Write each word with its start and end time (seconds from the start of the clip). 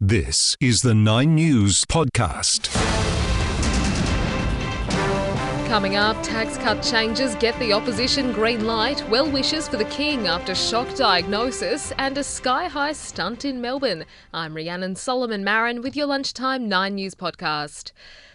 This 0.00 0.56
is 0.60 0.82
the 0.82 0.94
Nine 0.94 1.34
News 1.34 1.84
Podcast. 1.84 2.72
Coming 5.66 5.96
up, 5.96 6.16
tax 6.22 6.56
cut 6.56 6.84
changes 6.84 7.34
get 7.34 7.58
the 7.58 7.72
opposition 7.72 8.30
green 8.32 8.64
light, 8.64 9.02
well 9.10 9.28
wishes 9.28 9.66
for 9.66 9.76
the 9.76 9.84
King 9.86 10.28
after 10.28 10.54
shock 10.54 10.94
diagnosis, 10.94 11.92
and 11.98 12.16
a 12.16 12.22
sky 12.22 12.68
high 12.68 12.92
stunt 12.92 13.44
in 13.44 13.60
Melbourne. 13.60 14.04
I'm 14.32 14.54
Rhiannon 14.54 14.94
Solomon 14.94 15.42
Marin 15.42 15.82
with 15.82 15.96
your 15.96 16.06
lunchtime 16.06 16.68
9 16.68 16.94
News 16.94 17.16
podcast. 17.16 17.90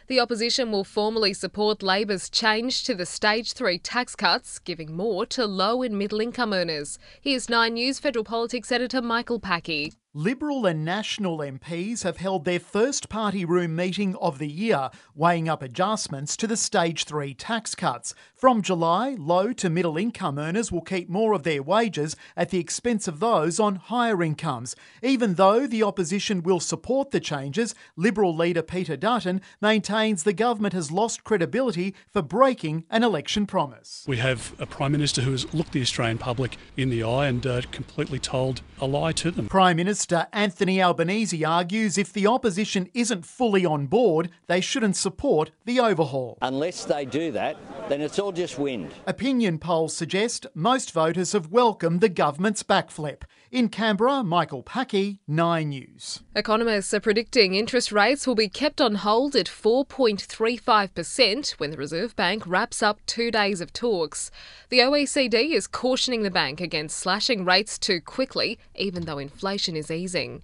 The 0.08 0.20
opposition 0.20 0.70
will 0.70 0.84
formally 0.84 1.34
support 1.34 1.82
Labor's 1.82 2.30
change 2.30 2.84
to 2.84 2.94
the 2.94 3.06
stage 3.06 3.54
3 3.54 3.80
tax 3.80 4.18
cuts, 4.18 4.60
giving 4.60 4.94
more 4.94 5.26
to 5.28 5.46
low 5.46 5.82
and 5.82 5.98
middle 5.98 6.20
income 6.20 6.52
earners. 6.52 7.00
Here's 7.22 7.48
9 7.48 7.76
News 7.76 8.00
federal 8.00 8.26
politics 8.26 8.70
editor 8.70 9.02
Michael 9.02 9.40
Pachi. 9.40 9.94
Liberal 10.16 10.68
and 10.68 10.86
National 10.86 11.40
MPs 11.40 12.04
have 12.04 12.18
held 12.18 12.46
their 12.46 12.60
first 12.60 13.10
party 13.10 13.44
room 13.44 13.76
meeting 13.76 14.16
of 14.18 14.38
the 14.38 14.48
year, 14.48 14.92
weighing 15.16 15.50
up 15.50 15.64
adjustments 15.64 16.38
to 16.38 16.46
the 16.46 16.56
Stage 16.56 17.06
3 17.06 17.34
tax 17.34 17.74
cuts. 17.74 18.14
From 18.36 18.62
July, 18.62 19.16
low 19.18 19.54
to 19.54 19.72
middle 19.72 19.98
income 19.98 20.38
earners 20.38 20.72
will 20.72 20.84
keep 20.84 21.10
more 21.10 21.34
of 21.34 21.42
their 21.42 21.64
wages 21.64 22.16
at 22.38 22.52
the 22.52 22.60
expense 22.60 23.08
of 23.08 23.20
those 23.20 23.60
on 23.60 23.78
higher 23.78 24.22
incomes. 24.22 24.76
Even 25.02 25.34
though 25.34 25.66
the 25.66 25.82
opposition 25.82 26.44
will 26.44 26.60
support 26.60 27.10
the 27.10 27.20
changes, 27.20 27.74
Liberal 27.96 28.36
leader 28.36 28.62
Peter 28.62 28.96
Dutton 28.96 29.42
maintains 29.62 30.22
the 30.22 30.34
government 30.34 30.76
has 30.76 30.92
lost 30.92 31.24
credibility 31.24 31.96
for 32.12 32.22
breaking 32.22 32.84
an 32.92 33.02
election 33.02 33.48
promise. 33.48 34.06
We 34.08 34.18
have 34.18 34.54
a 34.60 34.68
Prime 34.68 34.92
Minister 34.92 35.22
who 35.22 35.32
has 35.32 35.52
looked 35.56 35.72
the 35.72 35.82
Australian 35.82 36.20
public 36.20 36.58
in 36.78 36.92
the 36.92 37.02
eye 37.02 37.26
and 37.26 37.44
uh, 37.48 37.62
completely 37.72 38.20
told 38.20 38.62
a 38.80 38.86
lie 38.86 39.14
to 39.14 39.32
them. 39.32 39.48
Prime 39.48 39.78
Minister 39.78 40.03
Minister 40.04 40.28
Anthony 40.34 40.82
Albanese 40.82 41.46
argues 41.46 41.98
if 41.98 42.12
the 42.12 42.28
opposition 42.28 42.90
isn't 42.94 43.26
fully 43.26 43.66
on 43.66 43.88
board, 43.88 44.30
they 44.48 44.60
shouldn't 44.60 44.98
support 44.98 45.52
the 45.64 45.80
overhaul. 45.80 46.38
Unless 46.42 46.84
they 46.84 47.06
do 47.06 47.32
that, 47.32 47.56
then 47.88 48.02
it's 48.02 48.20
all 48.20 48.34
just 48.34 48.60
wind. 48.60 48.94
Opinion 49.08 49.60
polls 49.60 49.96
suggest 49.96 50.46
most 50.54 50.92
voters 50.92 51.32
have 51.32 51.54
welcomed 51.54 52.02
the 52.02 52.10
government's 52.10 52.64
backflip. 52.64 53.22
In 53.50 53.70
Canberra, 53.70 54.24
Michael 54.24 54.64
Pachi, 54.64 55.20
9 55.28 55.70
News. 55.70 56.24
Economists 56.36 56.94
are 56.94 57.00
predicting 57.00 57.54
interest 57.54 57.92
rates 57.92 58.26
will 58.26 58.34
be 58.34 58.50
kept 58.50 58.82
on 58.82 58.96
hold 58.96 59.36
at 59.36 59.46
4.35% 59.46 61.52
when 61.60 61.70
the 61.70 61.78
Reserve 61.78 62.16
Bank 62.16 62.42
wraps 62.48 62.82
up 62.82 63.00
two 63.06 63.30
days 63.30 63.62
of 63.62 63.72
talks. 63.72 64.32
The 64.70 64.80
OECD 64.80 65.52
is 65.52 65.68
cautioning 65.68 66.24
the 66.24 66.32
bank 66.32 66.60
against 66.60 66.98
slashing 66.98 67.46
rates 67.46 67.78
too 67.78 68.02
quickly, 68.02 68.58
even 68.76 69.06
though 69.06 69.20
inflation 69.20 69.76
is 69.76 69.92
easing. 69.94 70.42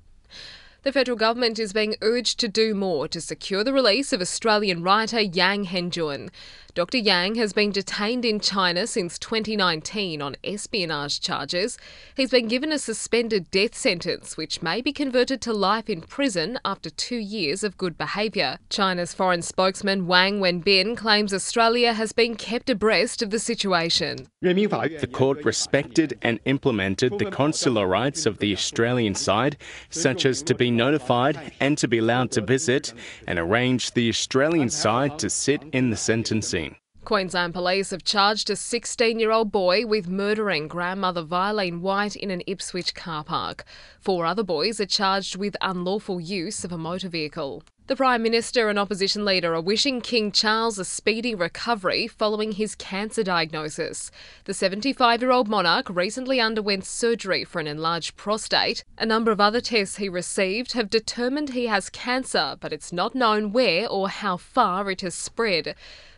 The 0.82 0.94
federal 0.94 1.18
government 1.18 1.60
is 1.60 1.74
being 1.74 1.98
urged 2.02 2.40
to 2.40 2.48
do 2.48 2.74
more 2.74 3.10
to 3.10 3.20
secure 3.20 3.66
the 3.66 3.74
release 3.74 4.14
of 4.14 4.22
Australian 4.22 4.82
writer 4.82 5.20
Yang 5.20 5.66
Hengjun. 5.66 6.30
Dr. 6.76 7.00
Yang 7.00 7.36
has 7.36 7.52
been 7.52 7.72
detained 7.72 8.24
in 8.24 8.40
China 8.40 8.88
since 8.88 9.20
2019 9.20 10.22
on 10.22 10.38
espionage 10.44 11.20
charges. 11.20 11.78
He's 12.16 12.30
been 12.30 12.48
given 12.48 12.72
a 12.72 12.80
suspended 12.80 13.52
death 13.52 13.76
sentence, 13.76 14.38
which 14.38 14.62
may 14.62 14.80
be 14.80 14.94
converted 14.94 15.42
to 15.42 15.52
life 15.52 15.90
in 15.90 16.02
prison 16.02 16.60
after 16.64 16.90
two 16.90 17.18
years 17.18 17.66
of 17.66 17.78
good 17.78 17.98
behaviour. 17.98 18.60
China's 18.70 19.14
foreign 19.14 19.42
spokesman 19.42 20.08
Wang 20.08 20.40
Wenbin 20.40 20.96
claims 20.96 21.34
Australia 21.34 21.92
has 21.92 22.14
been 22.14 22.36
kept 22.36 22.70
abreast 22.70 23.22
of 23.22 23.32
the 23.32 23.40
situation. 23.40 24.28
The 24.42 25.10
court 25.12 25.44
respected 25.44 26.18
and 26.22 26.40
implemented 26.46 27.20
the 27.20 27.32
consular 27.32 27.88
rights 27.88 28.26
of 28.26 28.38
the 28.38 28.54
Australian 28.54 29.16
side, 29.16 29.58
such 29.90 30.26
as 30.26 30.42
to 30.44 30.56
be 30.56 30.70
notified 30.80 31.36
and 31.60 31.78
to 31.78 31.88
be 31.88 32.00
allowed 32.00 32.32
to 32.32 32.42
visit, 32.42 32.94
and 33.28 33.38
arranged 33.38 33.94
the 33.94 34.10
Australian 34.10 34.70
side 34.70 35.20
to 35.20 35.30
sit 35.30 35.62
in 35.74 35.90
the 35.90 35.98
sentencing. 35.98 36.76
Queensland 37.06 37.54
police 37.54 37.90
have 37.90 38.04
charged 38.04 38.50
a 38.50 38.56
16 38.56 39.20
year 39.20 39.32
old 39.32 39.52
boy 39.52 39.86
with 39.86 40.08
murdering 40.08 40.68
grandmother 40.68 41.24
Vyleen 41.24 41.80
White 41.80 42.16
in 42.16 42.30
an 42.30 42.44
Ipswich 42.46 42.94
car 42.94 43.24
park. 43.24 43.64
Four 44.00 44.26
other 44.26 44.44
boys 44.44 44.80
are 44.80 44.86
charged 44.86 45.36
with 45.36 45.56
unlawful 45.62 46.20
use 46.20 46.64
of 46.64 46.72
a 46.72 46.78
motor 46.78 47.10
vehicle. 47.10 47.64
The 47.90 47.96
Prime 47.96 48.22
Minister 48.22 48.70
and 48.70 48.78
opposition 48.78 49.26
leader 49.26 49.56
are 49.56 49.62
wishing 49.62 50.00
King 50.00 50.32
Charles 50.32 50.78
a 50.78 50.86
speedy 50.86 51.34
recovery 51.34 52.06
following 52.06 52.52
his 52.52 52.76
cancer 52.76 53.24
diagnosis. 53.24 54.12
The 54.44 54.54
75 54.54 55.24
year 55.24 55.32
old 55.32 55.50
monarch 55.50 55.90
recently 55.90 56.40
underwent 56.40 56.86
surgery 56.86 57.44
for 57.44 57.60
an 57.60 57.66
enlarged 57.66 58.16
prostate. 58.16 58.84
A 59.00 59.08
number 59.08 59.32
of 59.32 59.42
other 59.42 59.60
tests 59.60 59.96
he 59.96 60.08
received 60.08 60.74
have 60.74 60.92
determined 60.92 61.50
he 61.50 61.66
has 61.66 61.90
cancer, 61.90 62.58
but 62.60 62.72
it's 62.72 62.94
not 62.94 63.16
known 63.16 63.52
where 63.52 63.88
or 63.90 64.08
how 64.08 64.38
far 64.38 64.92
it 64.92 65.02
has 65.02 65.16
spread. 65.16 65.74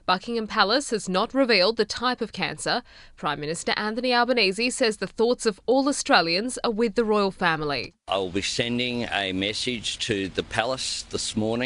Buckingham 0.06 0.48
Palace 0.48 0.90
has 0.90 1.08
not 1.08 1.34
revealed 1.34 1.78
the 1.78 1.86
type 1.86 2.20
of 2.20 2.34
cancer. 2.34 2.84
Prime 3.16 3.40
Minister 3.40 3.74
Anthony 3.78 4.14
Albanese 4.14 4.72
says 4.72 4.98
the 4.98 5.08
thoughts 5.08 5.46
of 5.46 5.62
all 5.66 5.88
Australians 5.88 6.60
are 6.66 6.72
with 6.72 6.96
the 6.96 7.06
royal 7.06 7.32
family. 7.32 7.94
I 8.10 8.18
will 8.18 8.30
be 8.30 8.42
sending 8.42 9.04
a 9.04 9.32
message 9.32 10.00
to 10.00 10.28
the 10.28 10.44
palace 10.44 11.04
this 11.04 11.38
morning, 11.38 11.61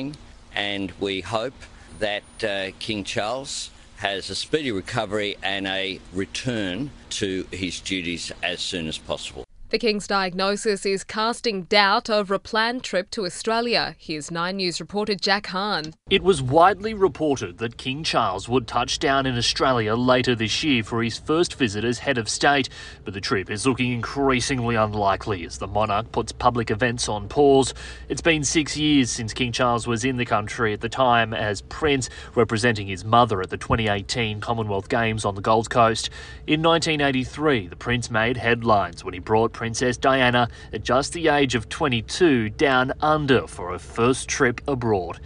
and 0.53 0.91
we 1.00 1.22
hope 1.22 1.53
that 2.00 2.44
uh, 2.44 2.72
King 2.79 3.06
Charles 3.06 3.69
has 3.97 4.29
a 4.29 4.35
speedy 4.35 4.72
recovery 4.72 5.38
and 5.41 5.66
a 5.66 6.01
return 6.11 6.91
to 7.11 7.47
his 7.51 7.79
duties 7.79 8.31
as 8.44 8.59
soon 8.59 8.88
as 8.88 8.97
possible. 8.97 9.44
The 9.71 9.79
King's 9.79 10.05
diagnosis 10.05 10.85
is 10.85 11.03
casting 11.03 11.63
doubt 11.63 12.07
over 12.07 12.35
a 12.35 12.39
planned 12.39 12.83
trip 12.83 13.09
to 13.09 13.25
Australia. 13.25 13.95
Here's 13.97 14.29
9 14.29 14.57
News 14.57 14.79
reporter 14.79 15.15
Jack 15.15 15.47
Hahn. 15.47 15.95
It 16.07 16.21
was 16.21 16.39
widely 16.39 16.93
reported 16.93 17.57
that 17.57 17.75
King 17.75 18.03
Charles 18.03 18.47
would 18.47 18.67
touch 18.67 18.99
down 18.99 19.25
in 19.25 19.35
Australia 19.35 19.95
later 19.95 20.35
this 20.35 20.63
year 20.63 20.83
for 20.83 21.01
his 21.01 21.17
first 21.17 21.55
visit 21.55 21.83
as 21.83 21.97
head 21.97 22.19
of 22.19 22.29
state, 22.29 22.69
but 23.03 23.15
the 23.15 23.19
trip 23.19 23.49
is 23.49 23.65
looking 23.65 23.91
increasingly 23.91 24.75
unlikely 24.75 25.43
as 25.45 25.57
the 25.57 25.65
monarch 25.65 26.11
puts 26.11 26.31
public 26.31 26.69
events 26.69 27.09
on 27.09 27.27
pause. 27.27 27.73
It's 28.07 28.21
been 28.21 28.43
six 28.43 28.77
years 28.77 29.09
since 29.09 29.33
King 29.33 29.51
Charles 29.51 29.87
was 29.87 30.05
in 30.05 30.17
the 30.17 30.25
country 30.25 30.73
at 30.73 30.81
the 30.81 30.89
time 30.89 31.33
as 31.33 31.61
Prince, 31.63 32.11
representing 32.35 32.85
his 32.85 33.03
mother 33.03 33.41
at 33.41 33.49
the 33.49 33.57
2018 33.57 34.41
Commonwealth 34.41 34.89
Games 34.89 35.25
on 35.25 35.33
the 35.33 35.41
Gold 35.41 35.71
Coast. 35.71 36.11
In 36.45 36.61
1983, 36.61 37.69
the 37.69 37.75
Prince 37.75 38.11
made 38.11 38.37
headlines 38.37 39.03
when 39.03 39.15
he 39.15 39.19
brought 39.19 39.54
Princess 39.55 39.95
Diana 39.95 40.49
at 40.73 40.83
just 40.83 41.13
the 41.13 41.29
age 41.29 41.55
of 41.55 41.69
22 41.69 42.49
down 42.49 42.91
under 42.99 43.47
for 43.47 43.71
her 43.71 43.79
first 43.79 44.27
trip 44.27 44.59
abroad. 44.67 45.21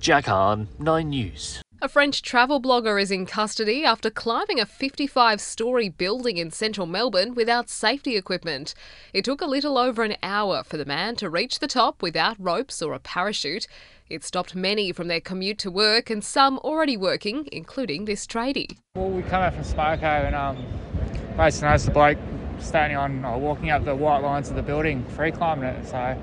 Jack 0.00 0.24
Hahn, 0.24 0.68
9 0.78 1.10
News. 1.10 1.62
A 1.82 1.88
French 1.88 2.22
travel 2.22 2.62
blogger 2.62 3.00
is 3.00 3.10
in 3.10 3.26
custody 3.26 3.84
after 3.84 4.10
climbing 4.10 4.58
a 4.58 4.64
55 4.64 5.38
story 5.38 5.90
building 5.90 6.38
in 6.38 6.50
central 6.50 6.86
Melbourne 6.86 7.34
without 7.34 7.68
safety 7.68 8.16
equipment. 8.16 8.74
It 9.12 9.24
took 9.24 9.42
a 9.42 9.46
little 9.46 9.76
over 9.76 10.02
an 10.02 10.16
hour 10.22 10.64
for 10.64 10.78
the 10.78 10.86
man 10.86 11.14
to 11.16 11.28
reach 11.28 11.58
the 11.58 11.68
top 11.68 12.00
without 12.00 12.36
ropes 12.40 12.80
or 12.80 12.94
a 12.94 12.98
parachute. 12.98 13.66
It 14.08 14.24
stopped 14.24 14.54
many 14.54 14.92
from 14.92 15.08
their 15.08 15.20
commute 15.20 15.58
to 15.58 15.70
work 15.70 16.08
and 16.08 16.24
some 16.24 16.58
already 16.60 16.96
working, 16.96 17.46
including 17.52 18.06
this 18.06 18.26
tradie. 18.26 18.78
Well, 18.96 19.10
we 19.10 19.22
come 19.22 19.42
out 19.42 19.52
from 19.52 19.64
Smoko 19.64 20.24
and 20.24 20.34
um, 20.34 20.56
basically 21.36 21.68
noticed 21.68 21.84
the 21.84 21.92
bloke 21.92 22.18
standing 22.60 22.96
on 22.96 23.24
or 23.24 23.38
walking 23.38 23.70
up 23.70 23.84
the 23.84 23.94
white 23.94 24.22
lines 24.22 24.50
of 24.50 24.56
the 24.56 24.62
building, 24.62 25.04
free 25.04 25.32
climbing 25.32 25.64
it. 25.64 25.86
So 25.86 26.20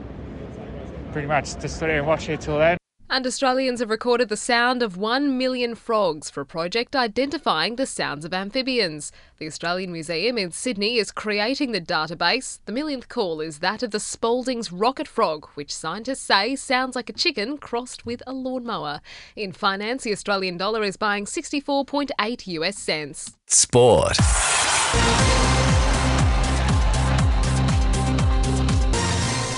pretty 1.12 1.28
much 1.28 1.57
just 1.59 1.78
stood 1.78 1.90
there 1.90 2.00
and 2.00 2.07
watched 2.07 2.29
it 2.29 2.41
till 2.41 2.57
then. 2.57 2.78
And 3.07 3.28
Australians 3.28 3.81
have 3.81 3.91
recorded 3.91 4.29
the 4.29 4.35
sound 4.35 4.81
of 4.81 4.97
1 4.97 5.38
million 5.38 5.75
frogs 5.75 6.29
for 6.29 6.41
a 6.41 6.46
project 6.46 6.96
identifying 6.96 7.75
the 7.75 7.85
sounds 7.85 8.25
of 8.25 8.34
amphibians. 8.34 9.12
The 9.38 9.46
Australian 9.46 9.91
Museum 9.94 10.40
in 10.40 10.51
Sydney 10.51 10.97
is 10.97 11.12
creating 11.12 11.72
the 11.72 11.79
database. 11.79 12.59
The 12.66 12.72
millionth 12.72 13.07
call 13.07 13.41
is 13.41 13.59
that 13.59 13.84
of 13.84 13.91
the 13.91 14.00
Spalding's 14.00 14.72
rocket 14.72 15.07
frog, 15.07 15.47
which 15.53 15.73
scientists 15.73 16.22
say 16.22 16.56
sounds 16.56 16.96
like 16.96 17.09
a 17.09 17.14
chicken 17.14 17.59
crossed 17.59 18.05
with 18.08 18.23
a 18.26 18.34
lawnmower. 18.34 19.02
In 19.35 19.52
finance, 19.52 20.03
the 20.03 20.11
Australian 20.11 20.58
dollar 20.58 20.84
is 20.84 20.97
buying 20.97 21.26
64.8 21.26 22.47
US 22.47 22.78
cents. 22.78 23.37
Sport. 23.46 24.17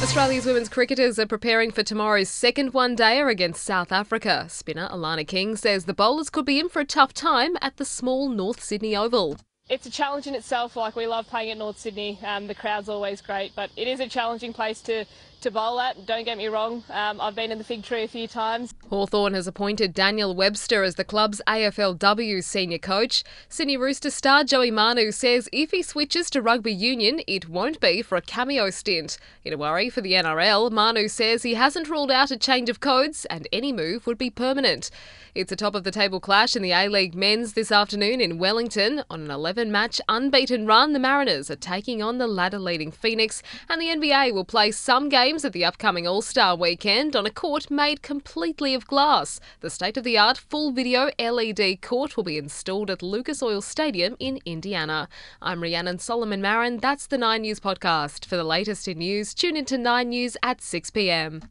Australia's 0.08 0.46
women's 0.46 0.70
cricketers 0.70 1.20
are 1.20 1.28
preparing 1.28 1.70
for 1.70 1.84
tomorrow's 1.84 2.30
second 2.30 2.74
one-dayer 2.74 3.30
against 3.30 3.62
South 3.62 3.92
Africa. 3.92 4.46
Spinner 4.48 4.88
Alana 4.88 5.28
King 5.28 5.58
says 5.58 5.84
the 5.84 5.94
bowlers 5.94 6.30
could 6.30 6.46
be 6.46 6.62
in 6.62 6.70
for 6.70 6.80
a 6.80 6.86
tough 6.86 7.14
time 7.14 7.58
at 7.62 7.76
the 7.76 7.84
small 7.84 8.30
North 8.30 8.64
Sydney 8.64 8.96
Oval. 8.96 9.36
It's 9.70 9.86
a 9.86 9.92
challenge 9.92 10.26
in 10.26 10.34
itself. 10.34 10.78
Like 10.78 10.96
we 10.96 11.08
love 11.08 11.28
playing 11.28 11.52
at 11.52 11.58
North 11.58 11.78
Sydney. 11.78 12.18
Um, 12.24 12.48
the 12.48 12.56
crowd's 12.56 12.88
always 12.88 13.22
great, 13.22 13.52
but 13.54 13.70
it 13.76 13.86
is 13.86 14.00
a 14.00 14.08
challenging 14.08 14.54
place 14.54 14.80
to 14.84 15.04
to 15.42 15.52
bowl 15.52 15.80
at. 15.80 16.06
Don't 16.06 16.26
get 16.26 16.38
me 16.38 16.48
wrong, 16.48 16.84
um, 16.90 17.22
I've 17.22 17.36
been 17.36 17.52
in 17.52 17.58
the 17.58 17.64
fig 17.64 17.84
tree 17.84 18.04
a 18.04 18.08
few 18.08 18.28
times. 18.28 18.74
Hawthorn 18.90 19.34
has 19.34 19.48
appointed 19.48 19.94
Daniel 19.94 20.36
Webster 20.36 20.84
as 20.84 20.96
the 20.96 21.04
club's 21.04 21.42
AFLW 21.48 22.44
senior 22.44 22.78
coach. 22.78 23.24
Sydney 23.50 23.78
Rooster 23.78 24.10
star 24.10 24.44
Joey 24.44 24.72
Manu 24.72 25.12
says 25.12 25.50
if 25.52 25.72
he 25.72 25.84
switches 25.84 26.30
to 26.32 26.42
rugby 26.42 26.74
union, 26.74 27.22
it 27.28 27.50
won't 27.50 27.80
be 27.80 28.02
for 28.02 28.16
a 28.16 28.22
cameo 28.22 28.70
stint. 28.70 29.18
In 29.44 29.54
a 29.54 29.58
worry 29.58 29.90
for 29.90 30.02
the 30.02 30.14
NRL, 30.14 30.72
Manu 30.72 31.08
says 31.08 31.44
he 31.44 31.54
hasn't 31.54 31.90
ruled 31.90 32.12
out 32.12 32.32
a 32.32 32.38
change 32.38 32.70
of 32.70 32.80
codes 32.80 33.26
and 33.26 33.48
any 33.52 33.72
move 33.72 34.08
would 34.08 34.18
be 34.18 34.30
permanent. 34.30 34.90
It's 35.36 35.52
a 35.52 35.56
top 35.56 35.76
of 35.76 35.84
the 35.84 35.92
table 35.92 36.20
clash 36.20 36.56
in 36.56 36.64
the 36.64 36.72
A 36.72 36.88
League 36.88 37.14
men's 37.14 37.54
this 37.54 37.72
afternoon 37.72 38.20
in 38.22 38.40
Wellington. 38.40 39.04
On 39.08 39.22
an 39.22 39.30
11 39.30 39.72
match 39.72 40.02
unbeaten 40.10 40.66
run, 40.66 40.94
the 40.94 41.00
Mariners 41.00 41.52
are 41.52 41.56
taking 41.56 42.02
on 42.02 42.18
the 42.18 42.26
ladder 42.26 42.58
leading 42.58 42.90
Phoenix, 42.90 43.44
and 43.70 43.80
the 43.80 43.86
NBA 43.86 44.34
will 44.34 44.46
play 44.46 44.72
some 44.72 45.10
games 45.10 45.27
at 45.28 45.52
the 45.52 45.66
upcoming 45.66 46.08
All 46.08 46.22
Star 46.22 46.56
weekend 46.56 47.14
on 47.14 47.26
a 47.26 47.30
court 47.30 47.70
made 47.70 48.02
completely 48.02 48.74
of 48.74 48.88
glass. 48.88 49.42
The 49.60 49.70
state 49.70 49.98
of 49.98 50.06
the 50.06 50.18
art 50.18 50.38
full 50.38 50.72
video 50.72 51.10
LED 51.20 51.82
court 51.82 52.16
will 52.16 52.24
be 52.24 52.38
installed 52.38 52.90
at 52.90 53.04
Lucas 53.04 53.44
Oil 53.44 53.62
Stadium 53.62 54.16
in 54.20 54.40
Indiana. 54.46 55.10
I'm 55.42 55.62
Rhiannon 55.62 56.00
Solomon 56.00 56.42
Marin. 56.42 56.78
That's 56.78 57.08
the 57.08 57.18
9 57.18 57.42
News 57.42 57.60
podcast. 57.60 58.26
For 58.26 58.38
the 58.38 58.46
latest 58.46 58.88
in 58.88 59.00
news, 59.00 59.34
tune 59.34 59.58
into 59.58 59.78
9 59.78 60.08
News 60.08 60.38
at 60.42 60.62
6 60.62 60.92
pm. 60.92 61.50